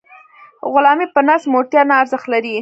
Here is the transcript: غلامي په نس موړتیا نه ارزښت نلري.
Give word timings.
غلامي 0.73 1.07
په 1.15 1.19
نس 1.27 1.43
موړتیا 1.53 1.81
نه 1.89 1.95
ارزښت 2.01 2.25
نلري. 2.31 2.53